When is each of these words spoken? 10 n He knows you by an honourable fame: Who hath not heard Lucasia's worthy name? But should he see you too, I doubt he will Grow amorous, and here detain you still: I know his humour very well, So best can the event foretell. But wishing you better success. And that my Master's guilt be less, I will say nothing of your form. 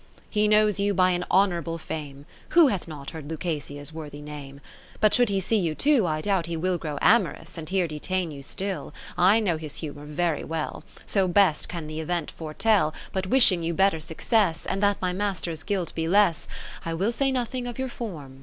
10 0.15 0.21
n 0.25 0.27
He 0.31 0.47
knows 0.47 0.79
you 0.79 0.95
by 0.95 1.11
an 1.11 1.23
honourable 1.29 1.77
fame: 1.77 2.25
Who 2.57 2.69
hath 2.69 2.87
not 2.87 3.11
heard 3.11 3.29
Lucasia's 3.29 3.93
worthy 3.93 4.19
name? 4.23 4.59
But 4.99 5.13
should 5.13 5.29
he 5.29 5.39
see 5.39 5.59
you 5.59 5.75
too, 5.75 6.07
I 6.07 6.21
doubt 6.21 6.47
he 6.47 6.57
will 6.57 6.79
Grow 6.79 6.97
amorous, 7.03 7.55
and 7.55 7.69
here 7.69 7.87
detain 7.87 8.31
you 8.31 8.41
still: 8.41 8.95
I 9.15 9.39
know 9.39 9.57
his 9.57 9.75
humour 9.75 10.07
very 10.07 10.43
well, 10.43 10.83
So 11.05 11.27
best 11.27 11.69
can 11.69 11.85
the 11.85 11.99
event 11.99 12.31
foretell. 12.31 12.95
But 13.13 13.27
wishing 13.27 13.61
you 13.61 13.75
better 13.75 13.99
success. 13.99 14.65
And 14.65 14.81
that 14.81 14.99
my 15.03 15.13
Master's 15.13 15.61
guilt 15.61 15.93
be 15.93 16.07
less, 16.07 16.47
I 16.83 16.95
will 16.95 17.11
say 17.11 17.31
nothing 17.31 17.67
of 17.67 17.77
your 17.77 17.87
form. 17.87 18.39